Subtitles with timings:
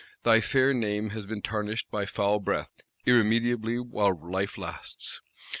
[0.23, 2.71] Thy fair name has been tarnished by foul breath;
[3.05, 5.21] irremediably while life lasts.